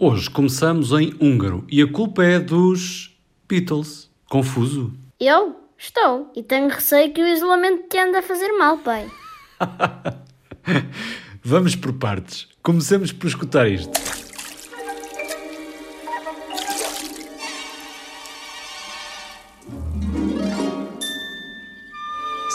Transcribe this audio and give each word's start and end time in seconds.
Hoje 0.00 0.30
começamos 0.30 0.92
em 0.92 1.12
húngaro 1.20 1.64
e 1.68 1.82
a 1.82 1.90
culpa 1.90 2.22
é 2.22 2.38
dos 2.38 3.18
Beatles. 3.48 4.08
Confuso? 4.30 4.92
Eu? 5.18 5.56
Estou. 5.76 6.30
E 6.36 6.42
tenho 6.44 6.68
receio 6.68 7.12
que 7.12 7.20
o 7.20 7.26
isolamento 7.26 7.88
te 7.88 7.98
ande 7.98 8.16
a 8.16 8.22
fazer 8.22 8.52
mal, 8.52 8.78
pai. 8.78 9.10
Vamos 11.42 11.74
por 11.74 11.92
partes. 11.94 12.46
Comecemos 12.62 13.10
por 13.10 13.26
escutar 13.26 13.66
isto. 13.66 13.90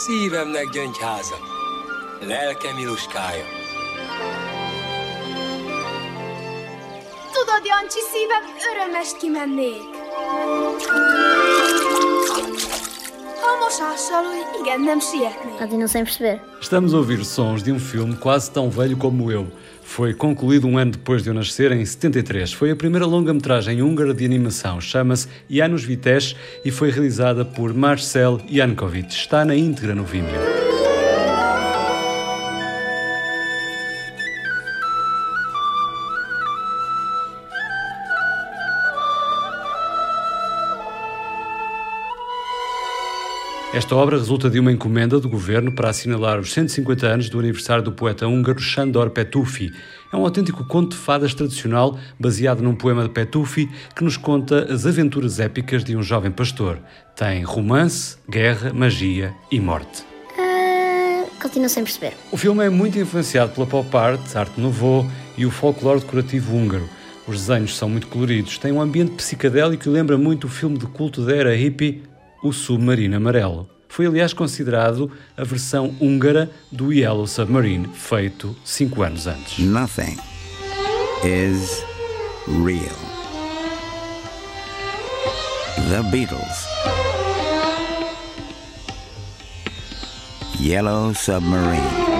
Szívemnek 0.05 0.69
gyöngyháza, 0.71 1.35
lelkem 2.21 2.77
iluskája. 2.77 3.62
Jancsi, 7.65 7.99
szívem, 8.11 8.43
örömest 8.71 9.17
kimennék. 9.17 9.81
Ha 13.41 13.47
a 13.55 13.57
mosással, 13.63 14.23
hogy 14.23 14.61
igen, 14.61 14.81
nem 14.81 14.99
sietnék. 14.99 15.57
Continuo 15.57 15.87
sem 15.87 16.03
perceber. 16.03 16.39
Estamos 16.61 16.93
a 16.93 16.97
ouvir 16.97 17.23
sons 17.23 17.63
de 17.63 17.71
um 17.71 17.79
filme 17.79 18.15
quase 18.15 18.51
tão 18.51 18.69
velho 18.69 18.97
como 18.97 19.31
eu. 19.31 19.45
Foi 19.81 20.13
concluído 20.13 20.67
um 20.67 20.77
ano 20.77 20.91
depois 20.91 21.23
de 21.23 21.29
eu 21.29 21.33
nascer, 21.33 21.71
em 21.71 21.85
73. 21.85 22.53
Foi 22.53 22.71
a 22.71 22.75
primeira 22.75 23.05
longa-metragem 23.05 23.81
húngara 23.81 24.13
de 24.13 24.25
animação. 24.25 24.81
Chama-se 24.81 25.27
Janos 25.49 25.83
Vites 25.83 26.35
e 26.65 26.71
foi 26.71 26.89
realizada 26.89 27.45
por 27.45 27.73
Marcel 27.73 28.41
Jankovic. 28.49 29.13
Está 29.13 29.45
na 29.45 29.55
íntegra 29.55 29.95
no 29.95 30.03
Vimeo. 30.03 30.72
Esta 43.73 43.95
obra 43.95 44.19
resulta 44.19 44.51
de 44.51 44.59
uma 44.59 44.71
encomenda 44.71 45.19
do 45.19 45.27
governo 45.27 45.71
para 45.71 45.89
assinalar 45.89 46.39
os 46.39 46.53
150 46.53 47.07
anos 47.07 47.27
do 47.27 47.39
aniversário 47.39 47.83
do 47.83 47.91
poeta 47.91 48.27
húngaro 48.27 48.61
Sándor 48.61 49.09
Petúfi. 49.09 49.73
É 50.11 50.15
um 50.15 50.23
autêntico 50.23 50.63
conto 50.63 50.91
de 50.91 50.97
fadas 50.97 51.33
tradicional 51.33 51.97
baseado 52.19 52.61
num 52.61 52.75
poema 52.75 53.01
de 53.01 53.09
Petúfi 53.09 53.67
que 53.95 54.03
nos 54.03 54.15
conta 54.15 54.71
as 54.71 54.85
aventuras 54.85 55.39
épicas 55.39 55.83
de 55.83 55.97
um 55.97 56.03
jovem 56.03 56.29
pastor. 56.29 56.77
Tem 57.15 57.41
romance, 57.41 58.15
guerra, 58.29 58.71
magia 58.71 59.33
e 59.51 59.59
morte. 59.59 60.03
Uh, 60.37 61.27
continuo 61.41 61.67
sem 61.67 61.83
perceber. 61.83 62.13
O 62.31 62.37
filme 62.37 62.63
é 62.63 62.69
muito 62.69 62.99
influenciado 62.99 63.53
pela 63.53 63.65
pop 63.65 63.97
art, 63.97 64.35
arte 64.35 64.61
nouveau 64.61 65.03
e 65.35 65.47
o 65.47 65.51
folclore 65.51 65.99
decorativo 65.99 66.55
húngaro. 66.55 66.87
Os 67.27 67.47
desenhos 67.47 67.75
são 67.75 67.89
muito 67.89 68.05
coloridos, 68.05 68.59
têm 68.59 68.71
um 68.71 68.81
ambiente 68.81 69.13
psicadélico 69.13 69.89
e 69.89 69.91
lembra 69.91 70.15
muito 70.15 70.45
o 70.45 70.49
filme 70.49 70.77
de 70.77 70.85
culto 70.85 71.25
da 71.25 71.35
era 71.35 71.55
hippie 71.55 72.12
o 72.43 72.51
Submarino 72.51 73.15
Amarelo. 73.17 73.67
Foi, 73.87 74.05
aliás, 74.05 74.33
considerado 74.33 75.11
a 75.37 75.43
versão 75.43 75.95
húngara 75.99 76.49
do 76.71 76.91
Yellow 76.91 77.27
Submarine, 77.27 77.87
feito 77.93 78.55
cinco 78.65 79.03
anos 79.03 79.27
antes. 79.27 79.59
Nothing 79.59 80.17
is 81.23 81.83
real. 82.47 83.13
The 85.89 86.01
Beatles. 86.11 86.67
Yellow 90.59 91.13
Submarine. 91.13 92.12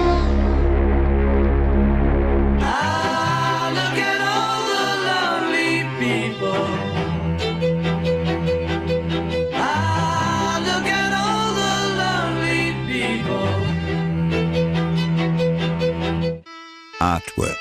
Artwork, 17.04 17.58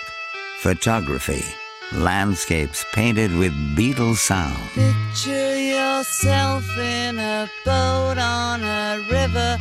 photography, 0.59 1.44
landscapes 1.92 2.86
painted 2.94 3.36
with 3.36 3.52
Beatles 3.76 4.20
sound. 4.20 4.58
Picture 4.74 5.59
yourself 5.59 6.64
in 6.78 7.20
a 7.20 7.50
boat 7.66 8.18
on 8.18 8.64
a 8.64 9.03
river 9.12 9.58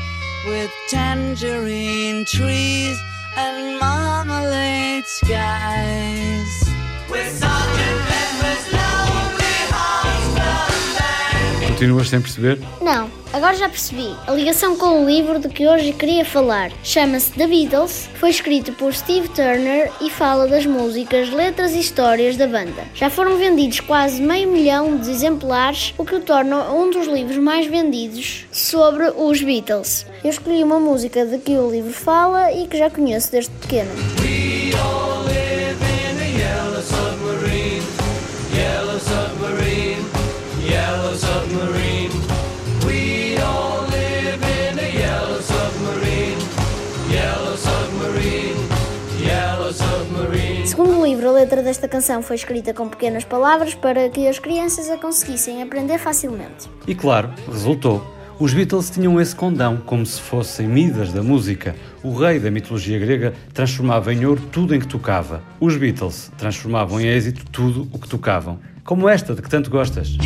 with 0.47 0.71
tangerine 0.89 2.25
trees 2.25 2.97
and 3.37 3.81
marmalade 3.81 5.05
skies. 5.05 6.53
With 7.11 7.37
Sergeant 7.37 8.01
Pepper's 8.09 8.65
Lonely 8.79 9.59
Hearts 9.75 10.87
Club 10.95 11.67
Continuas 11.67 12.09
sem 12.09 12.23
perceber? 12.23 12.57
Não. 12.81 13.22
Agora 13.33 13.55
já 13.55 13.69
percebi. 13.69 14.15
A 14.27 14.33
ligação 14.33 14.77
com 14.77 15.03
o 15.03 15.07
livro 15.07 15.39
de 15.39 15.49
que 15.49 15.67
hoje 15.67 15.93
queria 15.93 16.25
falar 16.25 16.71
chama-se 16.85 17.33
The 17.33 17.47
Beatles, 17.47 18.09
foi 18.15 18.29
escrito 18.29 18.73
por 18.73 18.93
Steve 18.93 19.29
Turner 19.29 19.91
e 20.01 20.11
fala 20.11 20.47
das 20.47 20.67
músicas, 20.67 21.31
letras 21.31 21.73
e 21.73 21.81
histórias 21.81 22.37
da 22.37 22.47
banda. 22.47 22.85
Já 22.95 23.09
foram 23.09 23.39
vendidos 23.39 23.81
quase 23.81 24.21
meio 24.21 24.51
milhão 24.51 24.99
de 24.99 25.11
exemplares, 25.11 25.95
o 25.97 26.05
que 26.05 26.15
o 26.15 26.21
torna 26.21 26.71
um 26.73 26.91
dos 26.91 27.07
livros 27.07 27.39
mais 27.39 27.67
vendidos 27.67 28.47
sobre 28.53 29.05
os 29.17 29.43
Beatles. 29.43 30.07
Eu 30.23 30.31
escolhi 30.31 30.63
uma 30.63 30.79
música 30.79 31.25
de 31.25 31.39
que 31.39 31.53
o 31.53 31.71
livro 31.71 31.93
fala 31.93 32.53
e 32.53 32.67
que 32.67 32.77
já 32.77 32.91
conheço 32.91 33.33
desde 33.33 33.51
pequeno. 33.53 33.91
Livro, 51.23 51.29
a 51.29 51.33
letra 51.33 51.63
desta 51.63 51.87
canção 51.87 52.23
foi 52.23 52.37
escrita 52.37 52.75
com 52.75 52.89
pequenas 52.89 53.25
palavras 53.25 53.75
para 53.75 54.09
que 54.09 54.27
as 54.27 54.39
crianças 54.39 54.91
a 54.91 54.97
conseguissem 54.97 55.63
aprender 55.63 55.99
facilmente. 55.99 56.69
E 56.87 56.95
claro, 56.95 57.31
resultou. 57.51 58.05
Os 58.39 58.53
Beatles 58.53 58.91
tinham 58.91 59.21
esse 59.21 59.35
condão, 59.35 59.77
como 59.77 60.05
se 60.05 60.21
fossem 60.21 60.67
Midas 60.67 61.13
da 61.13 61.23
música. 61.23 61.77
O 62.03 62.13
rei 62.15 62.41
da 62.41 62.51
mitologia 62.51 62.99
grega 62.99 63.35
transformava 63.55 64.13
em 64.13 64.25
ouro 64.25 64.43
tudo 64.51 64.75
em 64.75 64.81
que 64.81 64.89
tocava. 64.89 65.43
Os 65.61 65.77
Beatles 65.77 66.33
transformavam 66.37 67.01
em 67.01 67.07
êxito 67.07 67.45
tudo 67.53 67.89
o 67.93 67.99
que 67.99 68.09
tocavam. 68.09 68.59
Como 68.85 69.09
esta 69.09 69.35
de 69.35 69.43
que 69.43 69.49
tanto 69.49 69.71
gostas. 69.71 70.17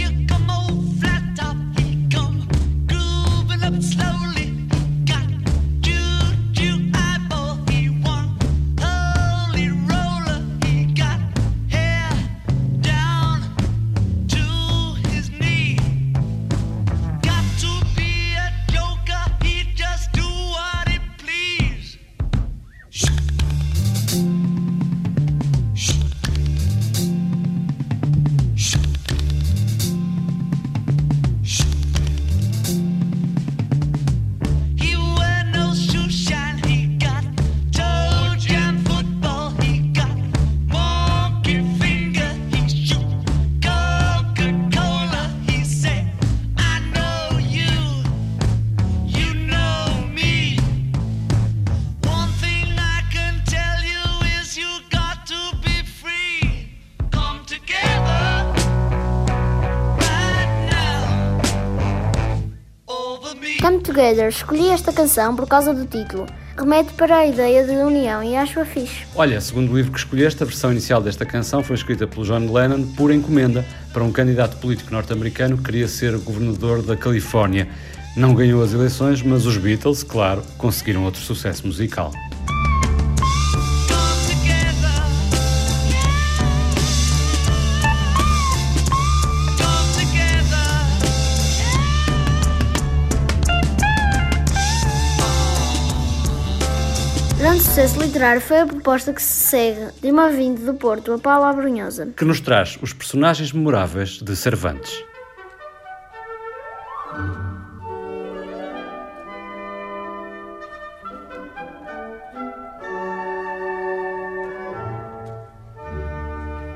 Together, 63.97 64.29
escolhi 64.29 64.69
esta 64.69 64.93
canção 64.93 65.35
por 65.35 65.49
causa 65.49 65.73
do 65.73 65.87
título. 65.87 66.27
Remete 66.55 66.93
para 66.93 67.17
a 67.17 67.27
ideia 67.27 67.65
de 67.65 67.73
união 67.73 68.23
e 68.23 68.37
acho-a 68.37 68.67
fixe. 68.67 69.07
Olha, 69.15 69.41
segundo 69.41 69.73
o 69.73 69.77
livro 69.79 69.91
que 69.91 69.99
escolheste, 69.99 70.43
a 70.43 70.47
versão 70.47 70.71
inicial 70.71 71.01
desta 71.01 71.25
canção 71.25 71.63
foi 71.63 71.77
escrita 71.77 72.07
pelo 72.07 72.23
John 72.27 72.53
Lennon 72.53 72.85
por 72.89 73.11
encomenda 73.11 73.65
para 73.95 74.05
um 74.05 74.13
candidato 74.13 74.59
político 74.59 74.93
norte-americano 74.93 75.57
que 75.57 75.65
queria 75.65 75.89
ser 75.89 76.15
governador 76.19 76.83
da 76.83 76.95
Califórnia. 76.95 77.69
Não 78.15 78.35
ganhou 78.35 78.63
as 78.63 78.75
eleições, 78.75 79.23
mas 79.23 79.47
os 79.47 79.57
Beatles, 79.57 80.03
claro, 80.03 80.43
conseguiram 80.59 81.03
outro 81.03 81.23
sucesso 81.23 81.67
musical. 81.67 82.13
Processo 97.47 98.01
literário 98.01 98.41
foi 98.41 98.59
a 98.59 98.67
proposta 98.67 99.13
que 99.13 99.23
se 99.23 99.49
segue 99.51 99.93
de 100.03 100.11
uma 100.11 100.31
vinda 100.31 100.61
do 100.61 100.75
Porto 100.75 101.13
a 101.13 101.19
Paula 101.19 101.49
Abrunhosa. 101.51 102.13
Que 102.17 102.25
nos 102.25 102.41
traz 102.41 102.77
os 102.83 102.93
personagens 102.93 103.53
memoráveis 103.53 104.21
de 104.21 104.35
Cervantes. 104.35 105.05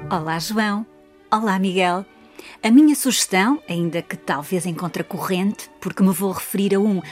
Olá, 0.09 0.39
João. 0.39 0.87
Olá, 1.33 1.59
Miguel. 1.59 2.07
A 2.63 2.71
minha 2.71 2.95
sugestão, 2.95 3.61
ainda 3.69 4.03
que 4.03 4.17
talvez 4.17 4.67
em 4.67 4.75
contracorrente, 4.75 5.69
porque 5.81 6.03
me 6.03 6.13
vou 6.13 6.31
referir 6.31 6.77
a 6.77 6.79
um, 6.79 7.03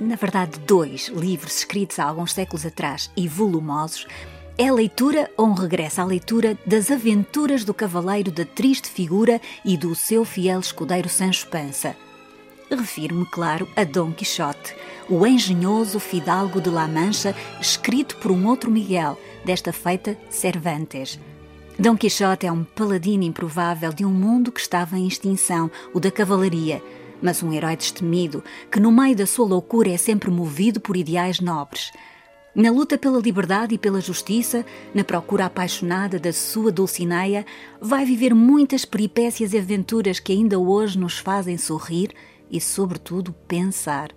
na 0.00 0.16
verdade, 0.16 0.58
dois 0.60 1.08
livros 1.08 1.58
escritos 1.58 1.98
há 1.98 2.04
alguns 2.04 2.32
séculos 2.32 2.66
atrás 2.66 3.10
e 3.16 3.26
volumosos, 3.26 4.06
é 4.58 4.68
a 4.68 4.72
leitura 4.72 5.30
ou 5.36 5.46
um 5.46 5.52
regresso 5.52 6.00
à 6.00 6.04
leitura 6.04 6.56
das 6.64 6.90
aventuras 6.90 7.64
do 7.64 7.74
cavaleiro 7.74 8.30
da 8.30 8.44
triste 8.44 8.88
figura 8.88 9.40
e 9.64 9.76
do 9.76 9.94
seu 9.94 10.24
fiel 10.24 10.60
escudeiro 10.60 11.08
Sancho 11.08 11.46
Panza. 11.48 11.94
Refiro-me, 12.70 13.26
claro, 13.26 13.68
a 13.76 13.84
Dom 13.84 14.12
Quixote, 14.12 14.74
o 15.08 15.26
engenhoso 15.26 16.00
fidalgo 16.00 16.60
de 16.60 16.70
La 16.70 16.88
Mancha, 16.88 17.34
escrito 17.60 18.16
por 18.16 18.32
um 18.32 18.46
outro 18.46 18.70
Miguel, 18.70 19.18
desta 19.44 19.72
feita 19.72 20.18
Cervantes. 20.30 21.20
Dom 21.78 21.96
Quixote 21.96 22.46
é 22.46 22.50
um 22.50 22.64
paladino 22.64 23.22
improvável 23.22 23.92
de 23.92 24.04
um 24.04 24.10
mundo 24.10 24.50
que 24.50 24.60
estava 24.60 24.98
em 24.98 25.06
extinção, 25.06 25.70
o 25.92 26.00
da 26.00 26.10
cavalaria, 26.10 26.82
mas 27.20 27.42
um 27.42 27.52
herói 27.52 27.76
destemido 27.76 28.42
que, 28.70 28.80
no 28.80 28.92
meio 28.92 29.16
da 29.16 29.26
sua 29.26 29.46
loucura, 29.46 29.90
é 29.90 29.96
sempre 29.96 30.30
movido 30.30 30.80
por 30.80 30.96
ideais 30.96 31.40
nobres. 31.40 31.92
Na 32.54 32.70
luta 32.70 32.96
pela 32.96 33.20
liberdade 33.20 33.74
e 33.74 33.78
pela 33.78 34.00
justiça, 34.00 34.64
na 34.94 35.04
procura 35.04 35.44
apaixonada 35.44 36.18
da 36.18 36.32
sua 36.32 36.72
Dulcineia, 36.72 37.44
vai 37.80 38.06
viver 38.06 38.34
muitas 38.34 38.84
peripécias 38.84 39.52
e 39.52 39.58
aventuras 39.58 40.18
que 40.18 40.32
ainda 40.32 40.58
hoje 40.58 40.98
nos 40.98 41.18
fazem 41.18 41.58
sorrir 41.58 42.12
e, 42.50 42.58
sobretudo, 42.60 43.34
pensar. 43.46 44.10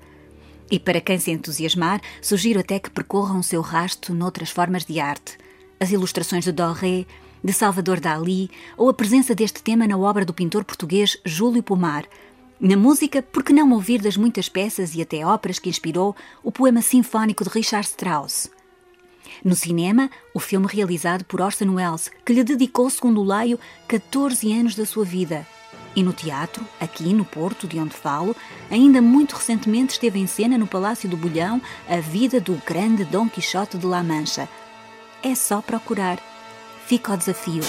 E 0.71 0.79
para 0.79 1.01
quem 1.01 1.17
se 1.17 1.31
entusiasmar, 1.31 1.99
sugiro 2.21 2.59
até 2.59 2.79
que 2.79 2.89
percorram 2.89 3.39
o 3.39 3.43
seu 3.43 3.59
rasto 3.59 4.13
noutras 4.13 4.51
formas 4.51 4.85
de 4.85 4.99
arte. 4.99 5.37
As 5.79 5.91
ilustrações 5.91 6.45
de 6.45 6.51
Doré, 6.51 7.05
de 7.43 7.53
Salvador 7.53 7.99
Dalí 7.99 8.49
ou 8.77 8.89
a 8.89 8.93
presença 8.93 9.33
deste 9.33 9.63
tema 9.63 9.87
na 9.87 9.97
obra 9.97 10.23
do 10.23 10.33
pintor 10.33 10.63
português 10.63 11.17
Júlio 11.25 11.63
Pomar. 11.63 12.05
Na 12.59 12.75
música, 12.75 13.21
por 13.21 13.43
que 13.43 13.53
não 13.53 13.71
ouvir 13.71 14.01
das 14.01 14.17
muitas 14.17 14.49
peças 14.49 14.93
e 14.93 15.01
até 15.01 15.25
óperas 15.25 15.59
que 15.59 15.69
inspirou 15.69 16.15
o 16.43 16.51
poema 16.51 16.81
sinfónico 16.81 17.43
de 17.43 17.49
Richard 17.49 17.87
Strauss? 17.87 18.51
No 19.43 19.55
cinema, 19.55 20.09
o 20.33 20.39
filme 20.39 20.67
realizado 20.67 21.23
por 21.23 21.39
Orson 21.39 21.75
Welles, 21.75 22.11
que 22.25 22.33
lhe 22.33 22.43
dedicou, 22.43 22.89
segundo 22.89 23.23
Laio, 23.23 23.57
14 23.87 24.51
anos 24.51 24.75
da 24.75 24.85
sua 24.85 25.05
vida. 25.05 25.47
E 25.95 26.03
no 26.03 26.11
teatro, 26.11 26.65
aqui 26.79 27.13
no 27.13 27.23
Porto, 27.23 27.65
de 27.65 27.79
onde 27.79 27.95
falo, 27.95 28.35
ainda 28.69 29.01
muito 29.01 29.35
recentemente 29.35 29.93
esteve 29.93 30.19
em 30.19 30.27
cena 30.27 30.57
no 30.57 30.67
Palácio 30.67 31.07
do 31.07 31.15
Bolhão 31.15 31.61
a 31.87 31.97
vida 31.97 32.41
do 32.41 32.61
grande 32.65 33.05
Dom 33.05 33.29
Quixote 33.29 33.77
de 33.77 33.85
La 33.85 34.03
Mancha. 34.03 34.49
É 35.23 35.33
só 35.33 35.61
procurar 35.61 36.19
fica 36.89 37.13
o 37.13 37.17
desafio. 37.17 37.61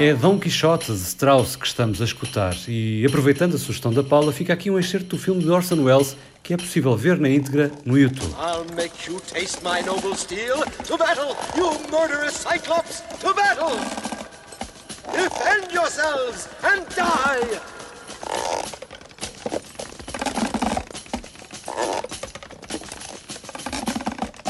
É 0.00 0.14
Dom 0.14 0.38
Quixote 0.38 0.92
de 0.92 0.98
Strauss 0.98 1.56
que 1.56 1.66
estamos 1.66 2.00
a 2.00 2.04
escutar 2.04 2.54
e, 2.68 3.04
aproveitando 3.04 3.56
a 3.56 3.58
sugestão 3.58 3.92
da 3.92 4.04
Paula, 4.04 4.32
fica 4.32 4.52
aqui 4.52 4.70
um 4.70 4.78
excerto 4.78 5.16
do 5.16 5.18
filme 5.18 5.42
de 5.42 5.50
Orson 5.50 5.82
Welles 5.82 6.16
que 6.40 6.54
é 6.54 6.56
possível 6.56 6.96
ver 6.96 7.18
na 7.18 7.28
íntegra 7.28 7.72
no 7.84 7.98
YouTube. 7.98 8.32
I'll 8.34 8.64
make 8.76 9.10
you 9.10 9.20
taste 9.20 9.58
my 9.64 9.82
noble 9.84 10.14
steel. 10.14 10.62
To 10.86 10.96
battle, 10.96 11.36
you 11.56 11.72
murderous 11.90 12.34
Cyclops! 12.34 13.02
To 13.20 13.34
battle! 13.34 13.76
Defend 15.12 15.72
yourselves 15.74 16.48
and 16.62 16.86
die! 16.94 17.60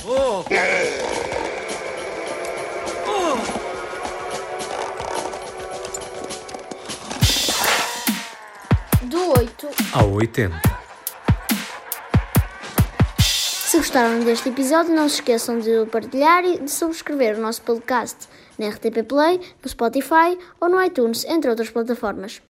Oh! 0.04 1.07
8 9.60 9.74
ao 9.92 10.12
80. 10.12 10.54
Se 13.18 13.76
gostaram 13.76 14.20
deste 14.20 14.50
episódio, 14.50 14.94
não 14.94 15.08
se 15.08 15.16
esqueçam 15.16 15.58
de 15.58 15.84
partilhar 15.90 16.44
e 16.44 16.60
de 16.60 16.70
subscrever 16.70 17.36
o 17.36 17.40
nosso 17.40 17.62
podcast 17.62 18.28
na 18.56 18.68
RTP 18.68 19.02
Play, 19.08 19.40
no 19.60 19.68
Spotify 19.68 20.38
ou 20.60 20.68
no 20.68 20.80
iTunes, 20.80 21.24
entre 21.24 21.50
outras 21.50 21.70
plataformas. 21.70 22.40